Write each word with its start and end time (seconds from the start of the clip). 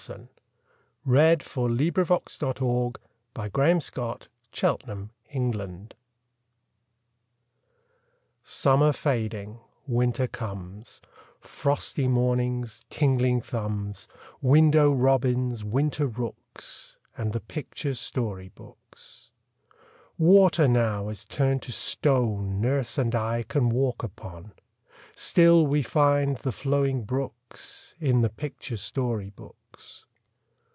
How 0.07 0.15
great 1.05 1.31
and 1.31 1.41
cool 1.45 1.67
the 1.67 1.75
rooms! 1.77 2.37
PICTURE 3.35 3.89
BOOKS 3.93 4.29
IN 5.29 5.51
WINTER 5.51 5.87
Summer 8.41 8.91
fading, 8.93 9.59
winter 9.85 10.25
comes 10.25 11.03
Frosty 11.39 12.07
mornings, 12.07 12.83
tingling 12.89 13.41
thumbs, 13.41 14.07
Window 14.41 14.91
robins, 14.91 15.63
winter 15.63 16.07
rooks, 16.07 16.97
And 17.15 17.31
the 17.31 17.39
picture 17.41 17.93
story 17.93 18.49
books. 18.49 19.31
Water 20.17 20.67
now 20.67 21.09
is 21.09 21.25
turned 21.27 21.61
to 21.61 21.71
stone 21.71 22.59
Nurse 22.59 22.97
and 22.97 23.13
I 23.13 23.43
can 23.43 23.69
walk 23.69 24.01
upon; 24.01 24.53
Still 25.15 25.67
we 25.67 25.83
find 25.83 26.37
the 26.37 26.51
flowing 26.51 27.03
brooks 27.03 27.93
In 27.99 28.21
the 28.21 28.29
picture 28.29 28.77
story 28.77 29.29
books. 29.29 29.57